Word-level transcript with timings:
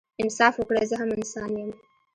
انصاف 0.23 0.53
وکړئ 0.57 0.85
زه 0.91 0.95
هم 1.01 1.09
انسان 1.19 1.49
يم 1.61 1.69